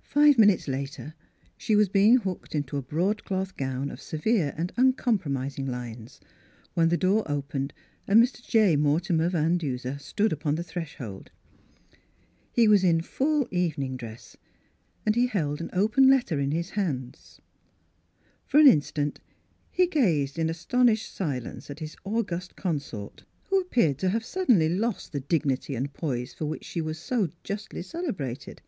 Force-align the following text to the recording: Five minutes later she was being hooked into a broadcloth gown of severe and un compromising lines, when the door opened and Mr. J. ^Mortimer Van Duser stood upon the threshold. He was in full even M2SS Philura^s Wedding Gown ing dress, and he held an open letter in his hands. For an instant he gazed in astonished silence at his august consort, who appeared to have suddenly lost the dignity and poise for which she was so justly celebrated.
Five 0.00 0.38
minutes 0.38 0.66
later 0.66 1.14
she 1.58 1.76
was 1.76 1.90
being 1.90 2.16
hooked 2.16 2.54
into 2.54 2.78
a 2.78 2.82
broadcloth 2.82 3.54
gown 3.58 3.90
of 3.90 4.00
severe 4.00 4.54
and 4.56 4.72
un 4.78 4.94
compromising 4.94 5.66
lines, 5.66 6.20
when 6.72 6.88
the 6.88 6.96
door 6.96 7.22
opened 7.30 7.74
and 8.06 8.18
Mr. 8.24 8.42
J. 8.42 8.78
^Mortimer 8.78 9.30
Van 9.30 9.58
Duser 9.58 9.98
stood 9.98 10.32
upon 10.32 10.54
the 10.54 10.62
threshold. 10.62 11.30
He 12.50 12.66
was 12.66 12.82
in 12.82 13.02
full 13.02 13.46
even 13.50 13.50
M2SS 13.50 13.50
Philura^s 13.50 13.50
Wedding 13.50 13.70
Gown 13.70 13.84
ing 13.92 13.96
dress, 13.98 14.36
and 15.04 15.14
he 15.16 15.26
held 15.26 15.60
an 15.60 15.70
open 15.74 16.08
letter 16.08 16.40
in 16.40 16.50
his 16.50 16.70
hands. 16.70 17.42
For 18.46 18.58
an 18.58 18.68
instant 18.68 19.20
he 19.70 19.86
gazed 19.86 20.38
in 20.38 20.48
astonished 20.48 21.14
silence 21.14 21.68
at 21.68 21.80
his 21.80 21.94
august 22.04 22.56
consort, 22.56 23.24
who 23.50 23.60
appeared 23.60 23.98
to 23.98 24.08
have 24.08 24.24
suddenly 24.24 24.70
lost 24.70 25.12
the 25.12 25.20
dignity 25.20 25.74
and 25.74 25.92
poise 25.92 26.32
for 26.32 26.46
which 26.46 26.64
she 26.64 26.80
was 26.80 26.96
so 26.98 27.28
justly 27.44 27.82
celebrated. 27.82 28.62